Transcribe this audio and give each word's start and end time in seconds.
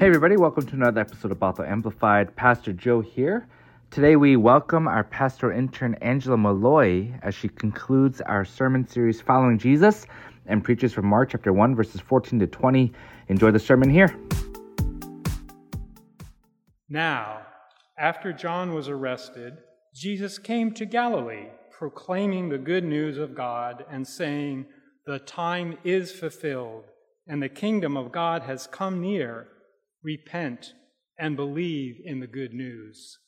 Hey, 0.00 0.06
everybody, 0.06 0.38
welcome 0.38 0.64
to 0.64 0.74
another 0.76 1.02
episode 1.02 1.30
of 1.30 1.38
Bethel 1.38 1.66
Amplified. 1.66 2.34
Pastor 2.34 2.72
Joe 2.72 3.02
here. 3.02 3.46
Today, 3.90 4.16
we 4.16 4.34
welcome 4.34 4.88
our 4.88 5.04
pastoral 5.04 5.54
intern, 5.54 5.94
Angela 6.00 6.38
Molloy, 6.38 7.12
as 7.22 7.34
she 7.34 7.48
concludes 7.48 8.22
our 8.22 8.46
sermon 8.46 8.88
series 8.88 9.20
following 9.20 9.58
Jesus 9.58 10.06
and 10.46 10.64
preaches 10.64 10.94
from 10.94 11.04
Mark 11.04 11.32
chapter 11.32 11.52
1, 11.52 11.76
verses 11.76 12.00
14 12.00 12.38
to 12.38 12.46
20. 12.46 12.90
Enjoy 13.28 13.50
the 13.50 13.58
sermon 13.58 13.90
here. 13.90 14.16
Now, 16.88 17.42
after 17.98 18.32
John 18.32 18.72
was 18.72 18.88
arrested, 18.88 19.58
Jesus 19.94 20.38
came 20.38 20.72
to 20.76 20.86
Galilee, 20.86 21.48
proclaiming 21.70 22.48
the 22.48 22.56
good 22.56 22.84
news 22.84 23.18
of 23.18 23.34
God 23.34 23.84
and 23.90 24.08
saying, 24.08 24.64
The 25.04 25.18
time 25.18 25.76
is 25.84 26.10
fulfilled, 26.10 26.84
and 27.28 27.42
the 27.42 27.50
kingdom 27.50 27.98
of 27.98 28.12
God 28.12 28.44
has 28.44 28.66
come 28.66 29.02
near 29.02 29.48
repent, 30.02 30.72
and 31.18 31.36
believe 31.36 32.00
in 32.04 32.20
the 32.20 32.26
good 32.26 32.54
news. 32.54 33.18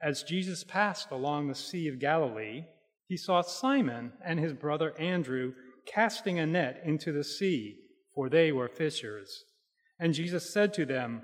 As 0.00 0.22
Jesus 0.22 0.64
passed 0.64 1.10
along 1.10 1.48
the 1.48 1.54
Sea 1.54 1.88
of 1.88 1.98
Galilee, 1.98 2.64
he 3.08 3.16
saw 3.16 3.42
Simon 3.42 4.12
and 4.24 4.38
his 4.38 4.52
brother 4.52 4.94
Andrew 4.98 5.54
casting 5.86 6.38
a 6.38 6.46
net 6.46 6.80
into 6.84 7.12
the 7.12 7.24
sea, 7.24 7.76
for 8.14 8.28
they 8.28 8.52
were 8.52 8.68
fishers. 8.68 9.44
And 9.98 10.14
Jesus 10.14 10.52
said 10.52 10.72
to 10.74 10.86
them, 10.86 11.22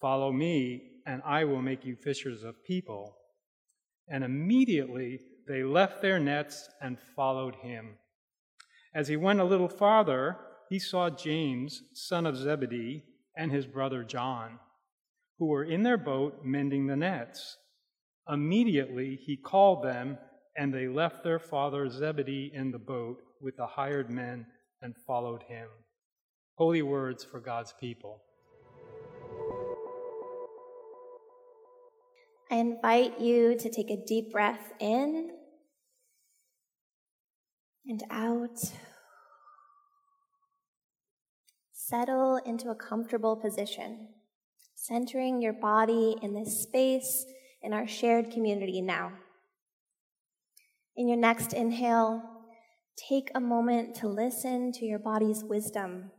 Follow 0.00 0.32
me, 0.32 0.82
and 1.06 1.22
I 1.24 1.44
will 1.44 1.62
make 1.62 1.84
you 1.84 1.96
fishers 1.96 2.42
of 2.42 2.64
people. 2.64 3.16
And 4.08 4.24
immediately 4.24 5.20
they 5.48 5.62
left 5.62 6.00
their 6.02 6.18
nets 6.18 6.68
and 6.80 6.98
followed 7.16 7.56
him. 7.56 7.96
As 8.94 9.08
he 9.08 9.16
went 9.16 9.40
a 9.40 9.44
little 9.44 9.68
farther, 9.68 10.36
he 10.68 10.78
saw 10.78 11.10
James, 11.10 11.82
son 11.94 12.26
of 12.26 12.36
Zebedee, 12.36 13.04
and 13.36 13.50
his 13.50 13.66
brother 13.66 14.02
John, 14.04 14.58
who 15.38 15.46
were 15.46 15.64
in 15.64 15.82
their 15.82 15.98
boat 15.98 16.44
mending 16.44 16.86
the 16.86 16.96
nets. 16.96 17.56
Immediately 18.28 19.16
he 19.16 19.36
called 19.36 19.84
them, 19.84 20.18
and 20.56 20.72
they 20.72 20.88
left 20.88 21.24
their 21.24 21.38
father 21.38 21.88
Zebedee 21.88 22.50
in 22.54 22.70
the 22.70 22.78
boat 22.78 23.18
with 23.40 23.56
the 23.56 23.66
hired 23.66 24.10
men 24.10 24.46
and 24.82 24.94
followed 25.06 25.42
him. 25.44 25.68
Holy 26.56 26.82
words 26.82 27.24
for 27.24 27.40
God's 27.40 27.72
people. 27.80 28.22
I 32.50 32.56
invite 32.56 33.20
you 33.20 33.56
to 33.56 33.70
take 33.70 33.90
a 33.90 34.04
deep 34.04 34.32
breath 34.32 34.72
in 34.80 35.30
and 37.86 38.02
out. 38.10 38.58
Settle 41.90 42.36
into 42.46 42.70
a 42.70 42.76
comfortable 42.76 43.34
position, 43.34 44.10
centering 44.76 45.42
your 45.42 45.52
body 45.52 46.14
in 46.22 46.34
this 46.34 46.62
space 46.62 47.26
in 47.62 47.72
our 47.72 47.88
shared 47.88 48.30
community 48.30 48.80
now. 48.80 49.10
In 50.96 51.08
your 51.08 51.16
next 51.16 51.52
inhale, 51.52 52.22
take 52.96 53.32
a 53.34 53.40
moment 53.40 53.96
to 53.96 54.06
listen 54.06 54.70
to 54.74 54.84
your 54.84 55.00
body's 55.00 55.42
wisdom 55.42 56.12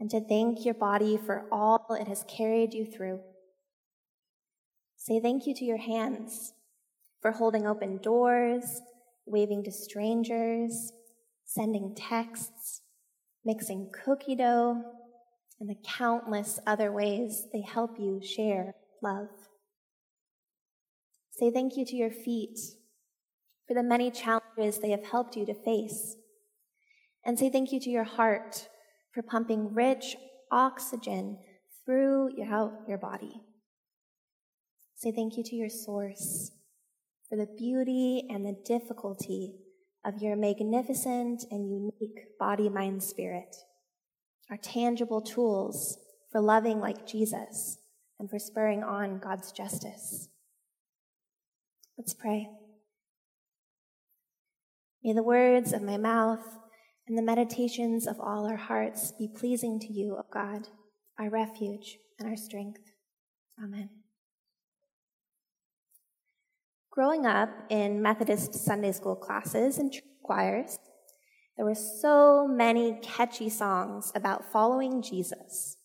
and 0.00 0.10
to 0.10 0.20
thank 0.20 0.64
your 0.64 0.74
body 0.74 1.16
for 1.16 1.46
all 1.52 1.86
it 1.90 2.08
has 2.08 2.24
carried 2.28 2.74
you 2.74 2.84
through. 2.84 3.20
Say 4.96 5.20
thank 5.20 5.46
you 5.46 5.54
to 5.54 5.64
your 5.64 5.78
hands 5.78 6.54
for 7.22 7.30
holding 7.30 7.68
open 7.68 7.98
doors, 7.98 8.80
waving 9.26 9.62
to 9.62 9.70
strangers, 9.70 10.90
sending 11.44 11.94
texts, 11.94 12.80
mixing 13.48 13.90
cookie 14.04 14.36
dough, 14.36 14.82
and 15.58 15.70
the 15.70 15.88
countless 15.96 16.60
other 16.66 16.92
ways 16.92 17.46
they 17.50 17.62
help 17.62 17.98
you 17.98 18.20
share 18.22 18.74
love. 19.02 19.30
Say 21.30 21.50
thank 21.50 21.74
you 21.74 21.86
to 21.86 21.96
your 21.96 22.10
feet 22.10 22.58
for 23.66 23.72
the 23.72 23.82
many 23.82 24.10
challenges 24.10 24.78
they 24.78 24.90
have 24.90 25.04
helped 25.04 25.34
you 25.34 25.46
to 25.46 25.54
face. 25.54 26.16
And 27.24 27.38
say 27.38 27.48
thank 27.48 27.72
you 27.72 27.80
to 27.80 27.90
your 27.90 28.04
heart 28.04 28.68
for 29.14 29.22
pumping 29.22 29.72
rich 29.72 30.16
oxygen 30.52 31.38
throughout 31.86 32.72
your 32.86 32.98
body. 32.98 33.40
Say 34.94 35.10
thank 35.10 35.38
you 35.38 35.42
to 35.44 35.56
your 35.56 35.70
source 35.70 36.52
for 37.30 37.36
the 37.36 37.48
beauty 37.56 38.24
and 38.28 38.44
the 38.44 38.56
difficulty 38.66 39.54
of 40.08 40.22
your 40.22 40.36
magnificent 40.36 41.44
and 41.50 41.70
unique 41.70 42.38
body, 42.38 42.70
mind, 42.70 43.02
spirit, 43.02 43.54
are 44.50 44.56
tangible 44.56 45.20
tools 45.20 45.98
for 46.32 46.40
loving 46.40 46.80
like 46.80 47.06
Jesus 47.06 47.78
and 48.18 48.30
for 48.30 48.38
spurring 48.38 48.82
on 48.82 49.18
God's 49.18 49.52
justice. 49.52 50.28
Let's 51.98 52.14
pray. 52.14 52.48
May 55.04 55.12
the 55.12 55.22
words 55.22 55.74
of 55.74 55.82
my 55.82 55.98
mouth 55.98 56.58
and 57.06 57.18
the 57.18 57.22
meditations 57.22 58.06
of 58.06 58.18
all 58.18 58.46
our 58.46 58.56
hearts 58.56 59.12
be 59.12 59.28
pleasing 59.28 59.78
to 59.80 59.92
you, 59.92 60.16
O 60.18 60.24
God, 60.32 60.68
our 61.18 61.28
refuge 61.28 61.98
and 62.18 62.28
our 62.28 62.36
strength. 62.36 62.80
Amen. 63.62 63.90
Growing 66.98 67.26
up 67.26 67.50
in 67.68 68.02
Methodist 68.02 68.54
Sunday 68.54 68.90
school 68.90 69.14
classes 69.14 69.78
and 69.78 69.94
choirs, 70.24 70.80
there 71.56 71.64
were 71.64 71.76
so 71.76 72.48
many 72.48 72.98
catchy 73.00 73.48
songs 73.48 74.10
about 74.16 74.50
following 74.50 75.00
Jesus, 75.00 75.76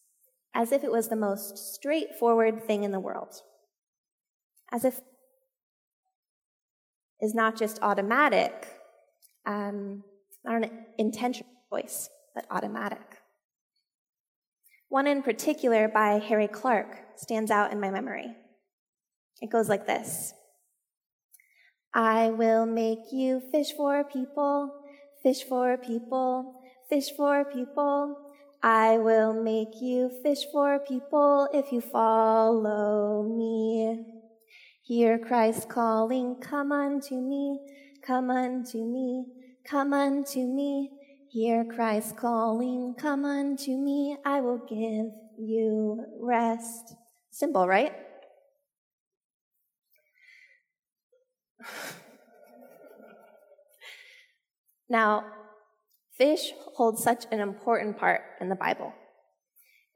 as 0.55 0.71
if 0.71 0.83
it 0.83 0.91
was 0.91 1.09
the 1.09 1.15
most 1.15 1.75
straightforward 1.75 2.63
thing 2.63 2.83
in 2.83 2.91
the 2.91 2.99
world. 2.99 3.29
As 4.71 4.83
if 4.83 5.01
is 7.21 7.35
not 7.35 7.59
just 7.59 7.77
automatic, 7.83 8.69
um, 9.45 10.03
not 10.43 10.63
an 10.63 10.71
intentional 10.97 11.53
choice, 11.71 12.09
but 12.33 12.47
automatic. 12.49 13.21
One 14.89 15.05
in 15.05 15.21
particular 15.21 15.87
by 15.87 16.17
Harry 16.17 16.47
Clarke 16.47 16.97
stands 17.17 17.51
out 17.51 17.71
in 17.71 17.79
my 17.79 17.91
memory. 17.91 18.35
It 19.43 19.51
goes 19.51 19.69
like 19.69 19.85
this 19.85 20.33
I 21.93 22.31
will 22.31 22.65
make 22.65 23.11
you 23.11 23.39
fish 23.51 23.71
for 23.77 24.03
people, 24.03 24.73
fish 25.21 25.43
for 25.43 25.77
people, 25.77 26.55
fish 26.89 27.11
for 27.15 27.45
people. 27.45 28.17
I 28.63 28.97
will 28.97 29.33
make 29.33 29.79
you 29.79 30.09
fish 30.23 30.39
for 30.51 30.79
people 30.79 31.47
if 31.53 31.71
you 31.71 31.81
follow 31.81 33.23
me. 33.23 34.05
Hear 34.81 35.19
Christ 35.19 35.69
calling, 35.69 36.37
come 36.41 36.71
unto 36.71 37.15
me, 37.15 37.59
come 38.01 38.31
unto 38.31 38.83
me, 38.83 39.25
come 39.63 39.93
unto 39.93 40.39
me. 40.39 40.89
Hear 41.29 41.63
Christ 41.63 42.17
calling, 42.17 42.95
come 42.97 43.25
unto 43.25 43.77
me, 43.77 44.17
I 44.25 44.41
will 44.41 44.59
give 44.67 45.11
you 45.37 46.05
rest. 46.19 46.95
Simple, 47.31 47.67
right? 47.67 47.93
Now, 54.89 55.25
fish 56.17 56.51
hold 56.75 56.99
such 56.99 57.25
an 57.31 57.39
important 57.39 57.97
part 57.97 58.21
in 58.39 58.49
the 58.49 58.55
Bible. 58.55 58.93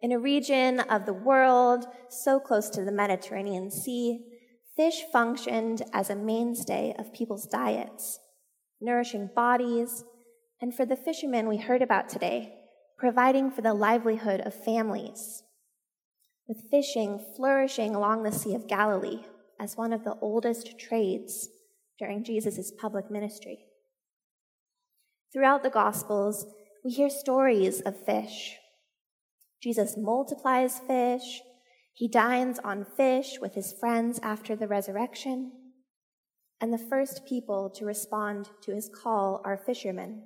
In 0.02 0.12
a 0.12 0.20
region 0.20 0.80
of 0.80 1.06
the 1.06 1.14
world 1.14 1.86
so 2.10 2.40
close 2.40 2.70
to 2.70 2.84
the 2.84 2.92
Mediterranean 2.92 3.72
Sea, 3.72 4.20
fish 4.76 5.02
functioned 5.12 5.82
as 5.92 6.10
a 6.10 6.16
mainstay 6.16 6.94
of 7.00 7.14
people's 7.14 7.48
diets, 7.48 8.20
nourishing 8.80 9.30
bodies, 9.36 10.04
and 10.62 10.76
for 10.76 10.86
the 10.86 10.96
fishermen 10.96 11.48
we 11.48 11.58
heard 11.58 11.82
about 11.82 12.10
today, 12.10 12.54
providing 12.98 13.50
for 13.50 13.62
the 13.62 13.74
livelihood 13.74 14.42
of 14.42 14.54
families. 14.54 15.44
With 16.48 16.70
fishing 16.70 17.20
flourishing 17.36 17.96
along 17.96 18.24
the 18.24 18.32
Sea 18.32 18.56
of 18.56 18.68
Galilee 18.68 19.26
as 19.60 19.76
one 19.76 19.94
of 19.94 20.04
the 20.04 20.16
oldest 20.22 20.80
trades 20.80 21.50
during 22.00 22.24
Jesus' 22.24 22.72
public 22.72 23.10
ministry. 23.10 23.66
Throughout 25.34 25.64
the 25.64 25.70
Gospels, 25.70 26.46
we 26.84 26.92
hear 26.92 27.10
stories 27.10 27.82
of 27.82 28.06
fish. 28.06 28.58
Jesus 29.62 29.98
multiplies 29.98 30.80
fish, 30.80 31.42
he 31.94 32.08
dines 32.08 32.60
on 32.60 32.86
fish 32.96 33.40
with 33.42 33.56
his 33.56 33.74
friends 33.74 34.20
after 34.22 34.56
the 34.56 34.68
resurrection, 34.68 35.52
and 36.62 36.72
the 36.72 36.78
first 36.78 37.26
people 37.26 37.70
to 37.72 37.86
respond 37.86 38.50
to 38.62 38.74
his 38.74 38.90
call 38.90 39.42
are 39.44 39.58
fishermen. 39.58 40.24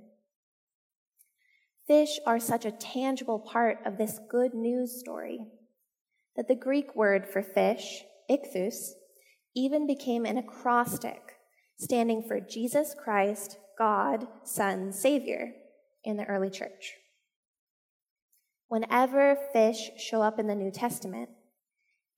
Fish 1.87 2.19
are 2.25 2.39
such 2.39 2.65
a 2.65 2.71
tangible 2.71 3.39
part 3.39 3.79
of 3.85 3.97
this 3.97 4.19
good 4.29 4.53
news 4.53 4.99
story 4.99 5.39
that 6.35 6.47
the 6.47 6.55
Greek 6.55 6.95
word 6.95 7.27
for 7.27 7.41
fish, 7.41 8.03
ichthus, 8.29 8.91
even 9.55 9.87
became 9.87 10.25
an 10.25 10.37
acrostic 10.37 11.33
standing 11.81 12.21
for 12.21 12.39
Jesus 12.39 12.95
Christ, 13.03 13.57
God, 13.77 14.27
Son, 14.43 14.93
Savior 14.93 15.53
in 16.03 16.15
the 16.15 16.25
early 16.25 16.51
church. 16.51 16.93
Whenever 18.67 19.35
fish 19.51 19.89
show 19.97 20.21
up 20.21 20.39
in 20.39 20.45
the 20.45 20.55
New 20.55 20.71
Testament, 20.71 21.29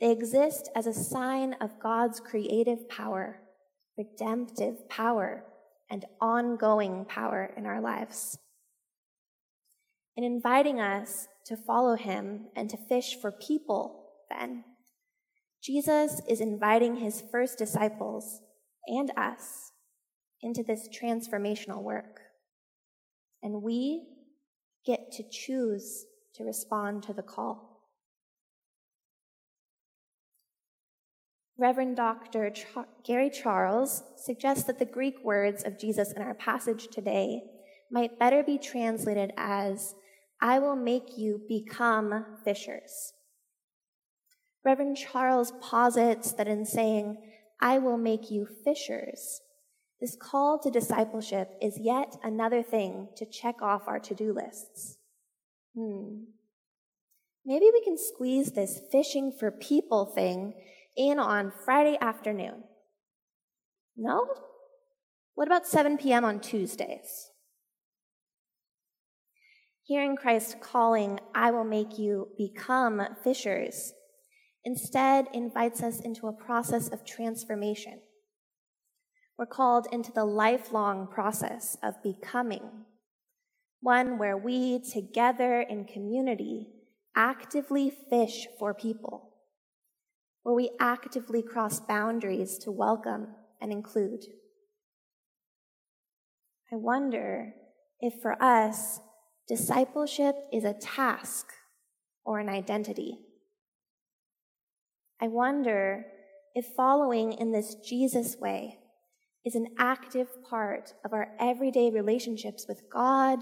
they 0.01 0.12
exist 0.12 0.69
as 0.75 0.86
a 0.86 0.94
sign 0.94 1.54
of 1.62 1.80
God's 1.81 2.19
creative 2.19 2.89
power, 2.89 3.39
redemptive 3.98 4.89
power, 4.89 5.45
and 5.89 6.06
ongoing 6.19 7.06
power 7.06 7.54
in 7.56 7.65
our 7.65 7.80
lives. 7.80 8.38
In 10.18 10.25
inviting 10.25 10.81
us 10.81 11.27
to 11.45 11.56
follow 11.56 11.95
him 11.95 12.48
and 12.56 12.69
to 12.69 12.77
fish 12.77 13.15
for 13.19 13.31
people, 13.31 14.10
then, 14.30 14.65
Jesus 15.62 16.21
is 16.27 16.42
inviting 16.42 16.98
his 16.98 17.24
first 17.31 17.57
disciples 17.57 18.42
and 18.88 19.12
us 19.18 19.71
into 20.41 20.63
this 20.63 20.89
transformational 20.89 21.81
work. 21.81 22.19
And 23.41 23.62
we 23.62 24.06
get 24.85 25.12
to 25.13 25.24
choose 25.30 26.06
to 26.35 26.44
respond 26.44 27.03
to 27.03 27.13
the 27.13 27.21
call. 27.21 27.74
Reverend 31.57 31.95
Dr. 31.95 32.50
Char- 32.50 32.88
Gary 33.06 33.30
Charles 33.30 34.03
suggests 34.18 34.63
that 34.65 34.80
the 34.80 34.86
Greek 34.86 35.24
words 35.24 35.63
of 35.63 35.79
Jesus 35.79 36.12
in 36.12 36.21
our 36.21 36.33
passage 36.33 36.88
today 36.88 37.41
might 37.91 38.18
better 38.18 38.44
be 38.44 38.57
translated 38.57 39.31
as, 39.38 39.94
I 40.41 40.59
will 40.59 40.75
make 40.75 41.18
you 41.18 41.41
become 41.47 42.25
fishers. 42.44 43.13
Reverend 44.65 44.97
Charles 44.97 45.53
posits 45.62 46.33
that 46.33 46.47
in 46.47 46.65
saying, 46.65 47.18
I 47.63 47.77
will 47.77 47.98
make 47.98 48.30
you 48.30 48.45
fishers, 48.65 49.39
this 50.01 50.18
call 50.21 50.60
to 50.60 50.69
discipleship 50.69 51.51
is 51.62 51.80
yet 51.80 52.18
another 52.21 52.62
thing 52.62 53.07
to 53.15 53.25
check 53.25 53.62
off 53.62 53.83
our 53.88 54.00
to 54.00 54.13
do 54.13 54.33
lists. 54.33 54.98
Hmm. 55.74 56.25
Maybe 57.45 57.69
we 57.71 57.81
can 57.86 57.98
squeeze 57.98 58.51
this 58.51 58.81
fishing 58.92 59.31
for 59.31 59.50
people 59.50 60.06
thing 60.06 60.56
in 60.98 61.19
on 61.19 61.54
Friday 61.63 61.98
afternoon. 62.01 62.65
No? 63.95 64.27
What 65.36 65.48
about 65.48 65.65
7 65.65 65.98
p.m. 65.98 66.25
on 66.25 66.42
Tuesdays? 66.42 67.30
Hearing 69.83 70.18
Christ 70.18 70.57
calling, 70.60 71.21
I 71.33 71.51
will 71.51 71.63
make 71.63 71.98
you 71.98 72.27
become 72.38 73.01
fishers, 73.24 73.94
instead 74.65 75.27
invites 75.33 75.83
us 75.83 76.00
into 76.00 76.27
a 76.27 76.33
process 76.33 76.89
of 76.89 77.06
transformation. 77.06 78.00
We're 79.38 79.45
called 79.45 79.88
into 79.92 80.12
the 80.12 80.25
lifelong 80.25 81.07
process 81.07 81.77
of 81.83 82.01
becoming 82.04 82.86
one 83.81 84.18
where 84.18 84.38
we 84.38 84.80
together 84.80 85.60
in 85.60 85.83
community 85.83 86.68
actively 87.15 87.92
fish 88.10 88.48
for 88.57 88.74
people, 88.74 89.33
where 90.44 90.56
we 90.56 90.71
actively 90.80 91.44
cross 91.44 91.81
boundaries 91.81 92.57
to 92.60 92.71
welcome 92.71 93.27
and 93.60 93.71
include. 93.71 94.24
I 96.71 96.77
wonder 96.77 97.54
if 98.00 98.21
for 98.21 98.42
us, 98.42 99.01
discipleship 99.48 100.36
is 100.51 100.63
a 100.63 100.74
task 100.74 101.51
or 102.25 102.39
an 102.39 102.50
identity. 102.50 103.19
I 105.24 105.28
wonder 105.28 106.06
if 106.54 106.66
following 106.75 107.31
in 107.31 107.54
this 107.54 107.75
Jesus 107.75 108.36
way 108.42 108.80
is 109.46 109.56
an 109.56 109.68
active 109.80 110.28
part 110.44 110.96
of 111.06 111.14
our 111.14 111.30
everyday 111.40 111.92
relationships 111.92 112.66
with 112.68 112.90
God 112.92 113.40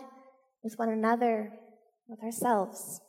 with 0.63 0.77
one 0.77 0.89
another, 0.89 1.53
with 2.07 2.21
ourselves. 2.21 3.01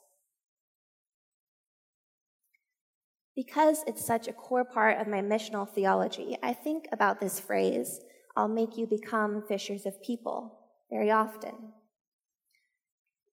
Because 3.36 3.84
it's 3.86 4.06
such 4.06 4.26
a 4.26 4.32
core 4.32 4.64
part 4.64 4.98
of 4.98 5.06
my 5.06 5.20
missional 5.20 5.68
theology, 5.68 6.38
I 6.42 6.54
think 6.54 6.86
about 6.92 7.20
this 7.20 7.38
phrase, 7.38 8.00
I'll 8.38 8.48
make 8.48 8.78
you 8.78 8.86
become 8.86 9.44
fishers 9.46 9.84
of 9.84 10.02
people, 10.02 10.58
very 10.90 11.10
often. 11.10 11.74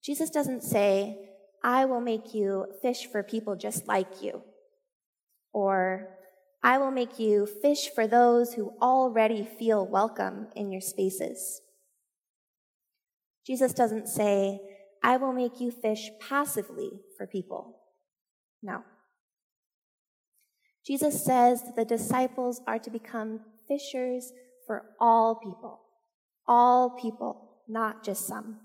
Jesus 0.04 0.30
doesn't 0.30 0.64
say, 0.64 1.30
I 1.64 1.86
will 1.86 2.02
make 2.02 2.34
you 2.34 2.66
fish 2.82 3.08
for 3.10 3.24
people 3.24 3.56
just 3.56 3.88
like 3.88 4.22
you, 4.22 4.44
or 5.54 6.10
I 6.63 6.78
will 6.78 6.92
make 6.92 7.19
you 7.19 7.46
fish 7.46 7.90
for 7.94 8.06
those 8.06 8.54
who 8.54 8.74
already 8.81 9.48
feel 9.57 9.86
welcome 9.86 10.48
in 10.56 10.72
your 10.72 10.81
spaces. 10.81 11.62
Jesus 13.46 13.74
doesn't 13.74 14.07
say, 14.07 14.60
I 15.01 15.18
will 15.18 15.34
make 15.34 15.62
you 15.62 15.72
fish 15.72 16.10
passively 16.19 17.01
for 17.18 17.25
people. 17.25 17.80
No. 18.62 18.84
Jesus 20.86 21.24
says 21.24 21.63
that 21.63 21.75
the 21.75 21.86
disciples 21.86 22.62
are 22.68 22.80
to 22.80 22.90
become 22.90 23.42
fishers 23.68 24.34
for 24.68 24.86
all 25.00 25.36
people. 25.36 25.80
All 26.48 26.90
people, 26.90 27.62
not 27.68 28.04
just 28.04 28.28
some. 28.28 28.57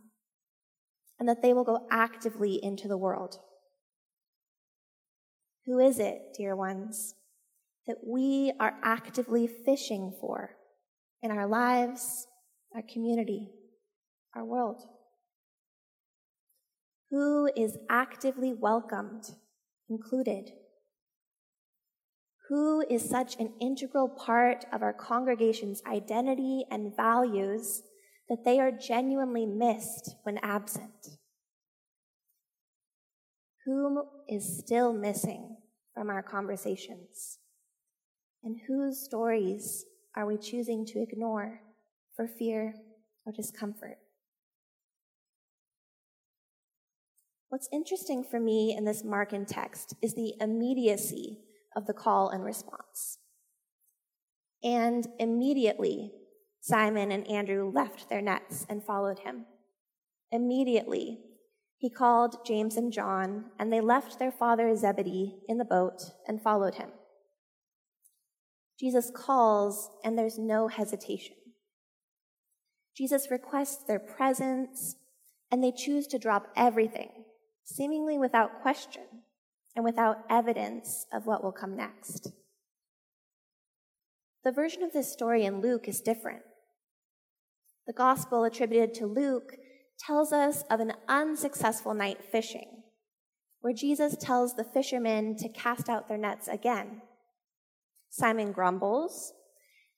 And 1.20 1.28
that 1.28 1.42
they 1.42 1.52
will 1.52 1.64
go 1.64 1.86
actively 1.90 2.58
into 2.62 2.88
the 2.88 2.98
world. 2.98 3.38
Who 5.66 5.78
is 5.78 5.98
it, 5.98 6.34
dear 6.36 6.54
ones, 6.54 7.14
that 7.86 7.96
we 8.06 8.52
are 8.60 8.74
actively 8.82 9.46
fishing 9.46 10.12
for 10.20 10.56
in 11.22 11.30
our 11.30 11.46
lives, 11.46 12.26
our 12.74 12.82
community, 12.82 13.50
our 14.34 14.44
world? 14.44 14.82
Who 17.10 17.48
is 17.56 17.78
actively 17.88 18.52
welcomed, 18.52 19.24
included? 19.88 20.50
Who 22.48 22.84
is 22.90 23.08
such 23.08 23.36
an 23.38 23.54
integral 23.58 24.08
part 24.08 24.66
of 24.70 24.82
our 24.82 24.92
congregation's 24.92 25.82
identity 25.86 26.66
and 26.70 26.94
values 26.94 27.82
that 28.28 28.44
they 28.44 28.60
are 28.60 28.70
genuinely 28.70 29.46
missed 29.46 30.16
when 30.24 30.38
absent? 30.42 31.18
Whom 33.64 33.98
is 34.28 34.58
still 34.58 34.92
missing 34.92 35.56
from 35.94 36.10
our 36.10 36.22
conversations? 36.22 37.38
And 38.42 38.60
whose 38.68 39.02
stories 39.02 39.86
are 40.14 40.26
we 40.26 40.36
choosing 40.36 40.84
to 40.86 41.02
ignore 41.02 41.60
for 42.14 42.28
fear 42.28 42.74
or 43.24 43.32
discomfort? 43.32 43.98
What's 47.48 47.68
interesting 47.72 48.22
for 48.22 48.38
me 48.38 48.74
in 48.76 48.84
this 48.84 49.02
Markan 49.02 49.46
text 49.46 49.94
is 50.02 50.14
the 50.14 50.34
immediacy 50.40 51.38
of 51.74 51.86
the 51.86 51.94
call 51.94 52.28
and 52.28 52.44
response. 52.44 53.18
And 54.62 55.06
immediately, 55.18 56.12
Simon 56.60 57.12
and 57.12 57.26
Andrew 57.28 57.70
left 57.70 58.08
their 58.08 58.20
nets 58.20 58.66
and 58.68 58.84
followed 58.84 59.20
him. 59.20 59.46
Immediately, 60.32 61.20
he 61.84 61.90
called 61.90 62.46
James 62.46 62.78
and 62.78 62.90
John, 62.90 63.50
and 63.58 63.70
they 63.70 63.82
left 63.82 64.18
their 64.18 64.32
father 64.32 64.74
Zebedee 64.74 65.34
in 65.46 65.58
the 65.58 65.66
boat 65.66 66.12
and 66.26 66.40
followed 66.40 66.76
him. 66.76 66.88
Jesus 68.80 69.12
calls, 69.14 69.90
and 70.02 70.16
there's 70.16 70.38
no 70.38 70.68
hesitation. 70.68 71.36
Jesus 72.96 73.30
requests 73.30 73.84
their 73.84 73.98
presence, 73.98 74.96
and 75.52 75.62
they 75.62 75.72
choose 75.72 76.06
to 76.06 76.18
drop 76.18 76.46
everything 76.56 77.10
seemingly 77.64 78.16
without 78.16 78.62
question 78.62 79.04
and 79.76 79.84
without 79.84 80.24
evidence 80.30 81.04
of 81.12 81.26
what 81.26 81.44
will 81.44 81.52
come 81.52 81.76
next. 81.76 82.32
The 84.42 84.52
version 84.52 84.82
of 84.82 84.94
this 84.94 85.12
story 85.12 85.44
in 85.44 85.60
Luke 85.60 85.86
is 85.86 86.00
different. 86.00 86.44
The 87.86 87.92
gospel 87.92 88.44
attributed 88.44 88.94
to 88.94 89.06
Luke 89.06 89.58
tells 90.06 90.32
us 90.32 90.64
of 90.70 90.80
an 90.80 90.92
unsuccessful 91.08 91.94
night 91.94 92.22
fishing, 92.30 92.82
where 93.60 93.72
Jesus 93.72 94.16
tells 94.20 94.54
the 94.54 94.64
fishermen 94.64 95.36
to 95.36 95.48
cast 95.48 95.88
out 95.88 96.08
their 96.08 96.18
nets 96.18 96.48
again. 96.48 97.00
Simon 98.10 98.52
grumbles, 98.52 99.32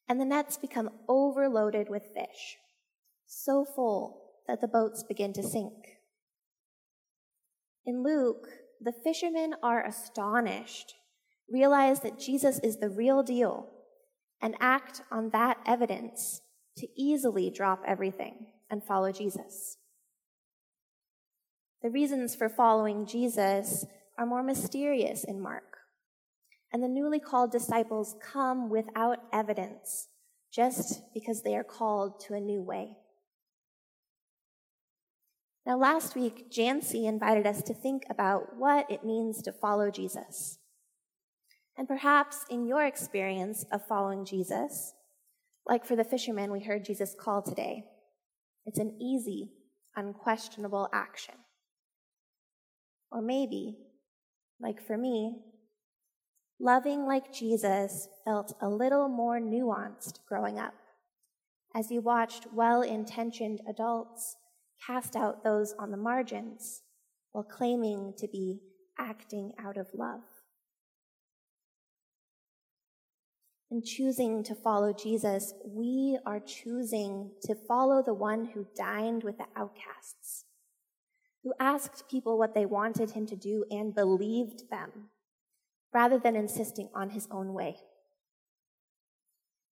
and 0.08 0.20
the 0.20 0.24
nets 0.24 0.56
become 0.56 0.90
overloaded 1.08 1.88
with 1.90 2.14
fish, 2.14 2.56
so 3.26 3.64
full 3.64 4.22
that 4.46 4.60
the 4.60 4.68
boats 4.68 5.02
begin 5.02 5.32
to 5.32 5.42
sink. 5.42 5.72
In 7.84 8.02
Luke, 8.04 8.46
the 8.80 8.92
fishermen 9.04 9.54
are 9.62 9.84
astonished, 9.84 10.94
realize 11.50 12.00
that 12.00 12.18
Jesus 12.18 12.60
is 12.60 12.78
the 12.78 12.90
real 12.90 13.22
deal, 13.22 13.68
and 14.40 14.54
act 14.60 15.02
on 15.10 15.30
that 15.30 15.58
evidence 15.66 16.40
to 16.76 16.86
easily 16.96 17.50
drop 17.50 17.82
everything 17.86 18.46
and 18.70 18.84
follow 18.84 19.10
Jesus. 19.10 19.78
The 21.86 21.92
reasons 21.92 22.34
for 22.34 22.48
following 22.48 23.06
Jesus 23.06 23.86
are 24.18 24.26
more 24.26 24.42
mysterious 24.42 25.22
in 25.22 25.40
Mark, 25.40 25.76
and 26.72 26.82
the 26.82 26.88
newly 26.88 27.20
called 27.20 27.52
disciples 27.52 28.16
come 28.20 28.68
without 28.68 29.18
evidence 29.32 30.08
just 30.52 31.02
because 31.14 31.42
they 31.42 31.54
are 31.54 31.62
called 31.62 32.18
to 32.26 32.34
a 32.34 32.40
new 32.40 32.60
way. 32.60 32.96
Now, 35.64 35.78
last 35.78 36.16
week, 36.16 36.50
Jancy 36.50 37.06
invited 37.06 37.46
us 37.46 37.62
to 37.62 37.72
think 37.72 38.02
about 38.10 38.56
what 38.56 38.90
it 38.90 39.04
means 39.04 39.40
to 39.42 39.52
follow 39.52 39.88
Jesus. 39.88 40.58
And 41.78 41.86
perhaps 41.86 42.44
in 42.50 42.66
your 42.66 42.84
experience 42.84 43.64
of 43.70 43.86
following 43.86 44.24
Jesus, 44.24 44.92
like 45.64 45.86
for 45.86 45.94
the 45.94 46.02
fisherman 46.02 46.50
we 46.50 46.64
heard 46.64 46.84
Jesus 46.84 47.14
call 47.16 47.42
today, 47.42 47.84
it's 48.64 48.80
an 48.80 49.00
easy, 49.00 49.52
unquestionable 49.94 50.88
action. 50.92 51.36
Or 53.16 53.22
maybe, 53.22 53.78
like 54.60 54.86
for 54.86 54.98
me, 54.98 55.38
loving 56.60 57.06
like 57.06 57.32
Jesus 57.32 58.08
felt 58.26 58.52
a 58.60 58.68
little 58.68 59.08
more 59.08 59.40
nuanced 59.40 60.18
growing 60.28 60.58
up 60.58 60.74
as 61.74 61.90
you 61.90 62.02
watched 62.02 62.46
well 62.52 62.82
intentioned 62.82 63.62
adults 63.66 64.36
cast 64.86 65.16
out 65.16 65.42
those 65.42 65.74
on 65.78 65.92
the 65.92 65.96
margins 65.96 66.82
while 67.32 67.42
claiming 67.42 68.12
to 68.18 68.28
be 68.28 68.60
acting 68.98 69.52
out 69.58 69.78
of 69.78 69.86
love. 69.94 70.20
In 73.70 73.82
choosing 73.82 74.44
to 74.44 74.54
follow 74.54 74.92
Jesus, 74.92 75.54
we 75.64 76.18
are 76.26 76.40
choosing 76.40 77.30
to 77.44 77.54
follow 77.66 78.02
the 78.02 78.14
one 78.14 78.50
who 78.52 78.66
dined 78.76 79.24
with 79.24 79.38
the 79.38 79.46
outcasts, 79.56 80.45
who 81.46 81.54
asked 81.60 82.10
people 82.10 82.36
what 82.36 82.54
they 82.54 82.66
wanted 82.66 83.12
him 83.12 83.24
to 83.24 83.36
do 83.36 83.64
and 83.70 83.94
believed 83.94 84.68
them, 84.68 84.90
rather 85.94 86.18
than 86.18 86.34
insisting 86.34 86.88
on 86.92 87.10
his 87.10 87.28
own 87.30 87.54
way. 87.54 87.76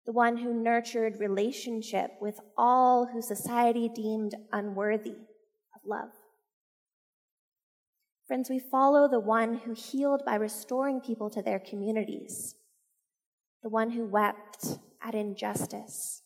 The 0.06 0.12
one 0.12 0.36
who 0.36 0.54
nurtured 0.54 1.18
relationship 1.18 2.12
with 2.20 2.38
all 2.56 3.06
who 3.06 3.20
society 3.20 3.90
deemed 3.92 4.36
unworthy 4.52 5.16
of 5.74 5.80
love. 5.84 6.10
Friends, 8.28 8.48
we 8.48 8.60
follow 8.60 9.08
the 9.08 9.18
one 9.18 9.54
who 9.54 9.72
healed 9.72 10.22
by 10.24 10.36
restoring 10.36 11.00
people 11.00 11.28
to 11.30 11.42
their 11.42 11.58
communities 11.58 12.54
the 13.64 13.70
one 13.70 13.90
who 13.90 14.04
wept 14.04 14.78
at 15.02 15.14
injustice, 15.14 16.22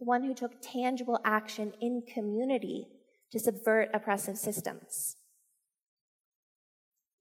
the 0.00 0.06
one 0.06 0.24
who 0.24 0.32
took 0.32 0.52
tangible 0.62 1.20
action 1.22 1.74
in 1.82 2.02
community 2.02 2.88
to 3.32 3.38
subvert 3.38 3.88
oppressive 3.92 4.36
systems. 4.36 5.16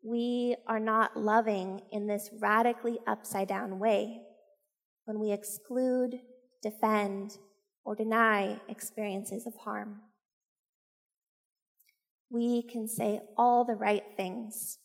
We 0.04 0.56
are 0.68 0.80
not 0.80 1.18
loving 1.18 1.82
in 1.92 2.08
this 2.08 2.30
radically 2.40 3.00
upside 3.06 3.48
down 3.48 3.80
way 3.80 4.22
when 5.06 5.20
we 5.20 5.32
exclude, 5.32 6.20
defend, 6.62 7.38
or 7.84 7.96
deny 7.96 8.60
experiences 8.70 9.46
of 9.48 9.54
harm. 9.64 10.02
We 12.30 12.62
can 12.62 12.88
say 12.88 13.22
all 13.38 13.66
the 13.66 13.76
right 13.76 14.04
things 14.16 14.80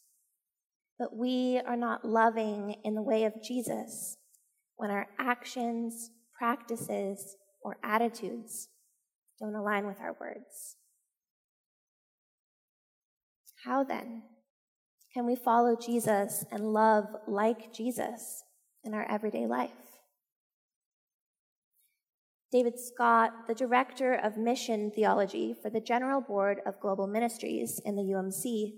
but 1.02 1.16
we 1.16 1.60
are 1.66 1.76
not 1.76 2.04
loving 2.04 2.76
in 2.84 2.94
the 2.94 3.02
way 3.02 3.24
of 3.24 3.42
Jesus 3.42 4.18
when 4.76 4.92
our 4.92 5.08
actions, 5.18 6.12
practices, 6.32 7.36
or 7.60 7.76
attitudes 7.82 8.68
don't 9.40 9.56
align 9.56 9.84
with 9.84 10.00
our 10.00 10.16
words. 10.20 10.76
How 13.64 13.84
then 13.84 14.22
can 15.14 15.24
we 15.24 15.36
follow 15.36 15.76
Jesus 15.76 16.44
and 16.50 16.72
love 16.72 17.04
like 17.28 17.72
Jesus 17.72 18.42
in 18.82 18.92
our 18.92 19.08
everyday 19.08 19.46
life? 19.46 19.70
David 22.50 22.78
Scott, 22.78 23.30
the 23.46 23.54
director 23.54 24.14
of 24.14 24.36
mission 24.36 24.90
theology 24.90 25.54
for 25.62 25.70
the 25.70 25.80
General 25.80 26.20
Board 26.20 26.58
of 26.66 26.80
Global 26.80 27.06
Ministries 27.06 27.80
in 27.84 27.94
the 27.94 28.02
UMC, 28.02 28.72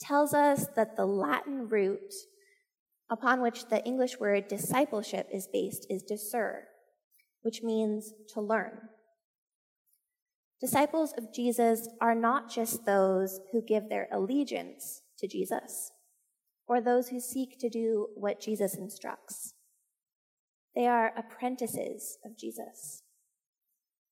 tells 0.00 0.34
us 0.34 0.66
that 0.76 0.96
the 0.96 1.06
Latin 1.06 1.68
root 1.68 2.12
upon 3.10 3.40
which 3.40 3.68
the 3.68 3.84
English 3.84 4.20
word 4.20 4.48
discipleship 4.48 5.28
is 5.32 5.48
based 5.52 5.86
is 5.88 6.02
discern, 6.02 6.62
which 7.42 7.62
means 7.62 8.12
to 8.34 8.40
learn. 8.40 8.78
Disciples 10.60 11.14
of 11.16 11.32
Jesus 11.32 11.88
are 12.02 12.14
not 12.14 12.50
just 12.50 12.84
those 12.84 13.40
who 13.50 13.62
give 13.62 13.88
their 13.88 14.08
allegiance 14.12 15.00
to 15.18 15.26
Jesus 15.26 15.90
or 16.66 16.80
those 16.80 17.08
who 17.08 17.18
seek 17.18 17.58
to 17.60 17.70
do 17.70 18.08
what 18.14 18.40
Jesus 18.40 18.74
instructs. 18.74 19.54
They 20.74 20.86
are 20.86 21.12
apprentices 21.16 22.18
of 22.24 22.38
Jesus. 22.38 23.02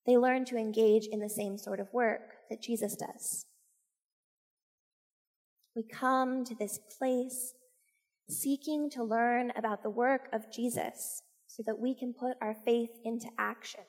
They 0.07 0.17
learn 0.17 0.47
to 0.47 0.57
engage 0.57 1.07
in 1.07 1.21
the 1.21 1.29
same 1.29 1.59
sort 1.59 1.81
of 1.81 1.93
work 1.93 2.33
that 2.49 2.63
Jesus 2.63 2.97
does. 2.97 3.45
We 5.77 5.83
come 5.83 6.45
to 6.45 6.55
this 6.55 6.81
place 6.99 7.53
seeking 8.29 8.89
to 8.91 9.05
learn 9.05 9.53
about 9.55 9.83
the 9.83 9.91
work 9.91 10.29
of 10.33 10.51
Jesus 10.51 11.23
so 11.47 11.63
that 11.67 11.79
we 11.79 11.95
can 11.95 12.15
put 12.19 12.37
our 12.41 12.57
faith 12.65 12.91
into 13.05 13.29
action. 13.39 13.85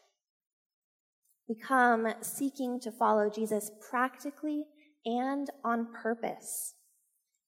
We 1.50 1.56
come 1.56 2.08
seeking 2.22 2.80
to 2.82 2.92
follow 2.92 3.28
Jesus 3.28 3.72
practically 3.90 4.66
and 5.04 5.50
on 5.66 5.88
purpose, 5.92 6.76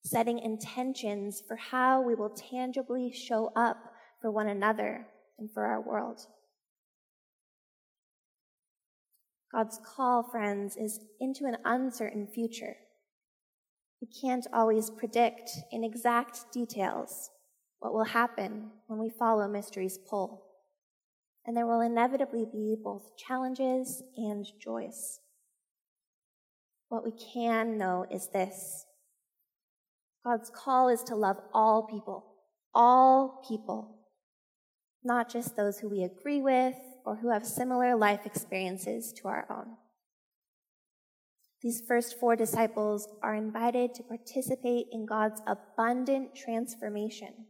setting 0.04 0.40
intentions 0.40 1.40
for 1.46 1.54
how 1.54 2.02
we 2.02 2.16
will 2.16 2.30
tangibly 2.30 3.12
show 3.12 3.52
up 3.54 3.76
for 4.20 4.32
one 4.32 4.48
another 4.48 5.06
and 5.38 5.48
for 5.54 5.66
our 5.66 5.80
world. 5.80 6.26
God's 9.54 9.78
call, 9.84 10.24
friends, 10.24 10.76
is 10.76 10.98
into 11.20 11.44
an 11.44 11.58
uncertain 11.64 12.26
future. 12.26 12.74
We 14.00 14.08
can't 14.20 14.48
always 14.52 14.90
predict 14.90 15.48
in 15.70 15.84
exact 15.84 16.52
details 16.52 17.30
what 17.78 17.92
will 17.92 18.04
happen 18.04 18.70
when 18.88 18.98
we 18.98 19.10
follow 19.10 19.46
mystery's 19.46 19.98
pull. 19.98 20.51
And 21.44 21.56
there 21.56 21.66
will 21.66 21.80
inevitably 21.80 22.46
be 22.50 22.76
both 22.82 23.16
challenges 23.16 24.02
and 24.16 24.46
joys. 24.60 25.18
What 26.88 27.04
we 27.04 27.12
can 27.12 27.78
know 27.78 28.06
is 28.10 28.28
this 28.28 28.86
God's 30.24 30.50
call 30.50 30.88
is 30.88 31.02
to 31.04 31.16
love 31.16 31.38
all 31.52 31.86
people, 31.86 32.24
all 32.74 33.42
people, 33.48 33.96
not 35.02 35.28
just 35.28 35.56
those 35.56 35.78
who 35.78 35.88
we 35.88 36.04
agree 36.04 36.40
with 36.40 36.76
or 37.04 37.16
who 37.16 37.30
have 37.30 37.44
similar 37.44 37.96
life 37.96 38.24
experiences 38.24 39.12
to 39.14 39.28
our 39.28 39.46
own. 39.50 39.76
These 41.60 41.82
first 41.86 42.18
four 42.20 42.36
disciples 42.36 43.08
are 43.22 43.34
invited 43.34 43.94
to 43.94 44.02
participate 44.02 44.86
in 44.92 45.06
God's 45.06 45.40
abundant 45.46 46.34
transformation, 46.36 47.46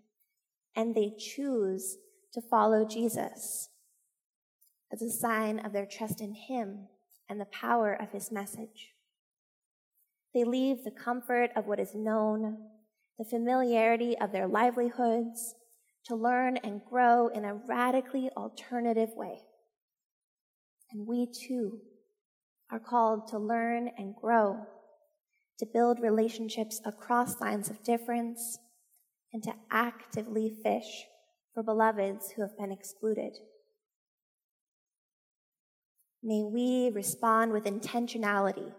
and 0.75 0.95
they 0.95 1.15
choose 1.19 1.97
to 2.33 2.41
follow 2.41 2.87
Jesus 2.87 3.69
as 4.93 5.03
a 5.03 5.11
sign 5.11 5.59
of 5.61 5.73
their 5.73 5.87
trust 5.87 6.21
in 6.21 6.35
Him 6.35 6.89
and 7.29 7.41
the 7.41 7.47
power 7.47 7.93
of 7.93 8.11
His 8.11 8.31
message. 8.31 8.93
They 10.35 10.45
leave 10.45 10.85
the 10.85 10.91
comfort 10.91 11.51
of 11.57 11.67
what 11.67 11.81
is 11.81 11.95
known, 11.95 12.59
the 13.19 13.25
familiarity 13.25 14.17
of 14.19 14.33
their 14.33 14.47
livelihoods, 14.47 15.55
to 16.07 16.17
learn 16.17 16.57
and 16.59 16.85
grow 16.85 17.29
in 17.29 17.45
a 17.45 17.55
radically 17.55 18.31
alternative 18.37 19.11
way. 19.15 19.39
And 20.91 21.07
we 21.07 21.27
too 21.27 21.81
are 22.71 22.81
called 22.81 23.29
to 23.29 23.39
learn 23.39 23.91
and 23.97 24.15
grow, 24.17 24.67
to 25.59 25.67
build 25.73 26.01
relationships 26.01 26.81
across 26.85 27.41
lines 27.41 27.71
of 27.71 27.85
difference, 27.85 28.59
and 29.33 29.43
to 29.43 29.55
actively 29.71 30.57
fish 30.63 31.05
for 31.55 31.63
beloveds 31.63 32.33
who 32.33 32.43
have 32.43 32.57
been 32.59 32.73
excluded. 32.73 33.33
May 36.23 36.43
we 36.43 36.91
respond 36.95 37.53
with 37.53 37.65
intentionality, 37.65 38.73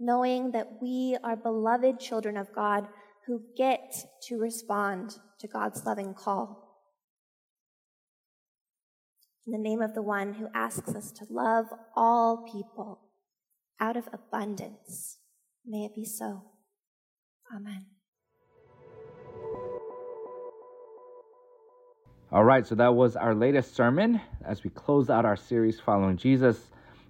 knowing 0.00 0.52
that 0.52 0.78
we 0.82 1.16
are 1.22 1.36
beloved 1.36 2.00
children 2.00 2.36
of 2.36 2.52
God 2.52 2.88
who 3.26 3.42
get 3.56 3.94
to 4.22 4.38
respond 4.38 5.18
to 5.38 5.46
God's 5.46 5.84
loving 5.84 6.14
call. 6.14 6.68
In 9.46 9.52
the 9.52 9.58
name 9.58 9.80
of 9.80 9.94
the 9.94 10.02
one 10.02 10.34
who 10.34 10.48
asks 10.54 10.94
us 10.94 11.12
to 11.12 11.26
love 11.30 11.66
all 11.96 12.44
people 12.50 13.00
out 13.80 13.96
of 13.96 14.08
abundance. 14.12 15.18
May 15.64 15.84
it 15.84 15.94
be 15.94 16.04
so. 16.04 16.42
Amen. 17.54 17.86
All 22.30 22.44
right, 22.44 22.66
so 22.66 22.74
that 22.74 22.94
was 22.94 23.16
our 23.16 23.34
latest 23.34 23.74
sermon 23.74 24.20
as 24.44 24.62
we 24.62 24.68
close 24.68 25.08
out 25.08 25.24
our 25.24 25.34
series 25.34 25.80
following 25.80 26.18
Jesus. 26.18 26.58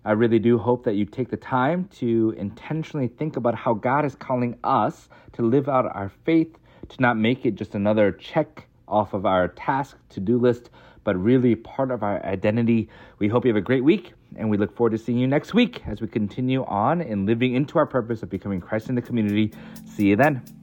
I 0.05 0.13
really 0.13 0.39
do 0.39 0.59
hope 0.59 0.85
that 0.85 0.95
you 0.95 1.07
take 1.07 1.29
the 1.29 1.37
time 1.37 1.89
to 1.97 2.37
intentionally 2.39 3.09
think 3.09 3.37
about 3.37 3.57
how 3.57 3.75
God 3.75 4.05
is 4.05 4.15
calling 4.15 4.57
us 4.63 5.09
to 5.33 5.43
live 5.43 5.69
out 5.69 5.87
our 5.87 6.13
faith, 6.25 6.57
to 6.91 7.03
not 7.03 7.17
make 7.17 7.45
it 7.45 7.57
just 7.57 7.75
another 7.75 8.13
check 8.13 8.69
off 8.87 9.13
of 9.13 9.27
our 9.27 9.49
task 9.49 9.97
to 10.11 10.21
do 10.21 10.39
list, 10.39 10.71
but 11.03 11.17
really 11.17 11.57
part 11.57 11.91
of 11.91 12.05
our 12.05 12.25
identity. 12.25 12.89
We 13.19 13.27
hope 13.27 13.45
you 13.45 13.49
have 13.49 13.57
a 13.57 13.61
great 13.61 13.83
week, 13.83 14.13
And 14.37 14.49
we 14.49 14.57
look 14.57 14.77
forward 14.77 14.91
to 14.91 14.99
seeing 14.99 15.19
you 15.19 15.27
next 15.27 15.53
week 15.53 15.83
as 15.89 16.01
we 16.01 16.07
continue 16.07 16.65
on 16.67 17.01
in 17.01 17.27
living 17.27 17.55
into 17.55 17.79
our 17.79 17.87
purpose 17.87 18.23
of 18.23 18.31
becoming 18.31 18.61
Christ 18.61 18.89
in 18.89 18.95
the 18.95 19.03
community. 19.03 19.53
See 19.85 20.07
you 20.07 20.17
then. 20.17 20.58